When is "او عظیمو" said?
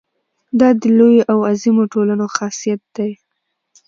1.31-1.83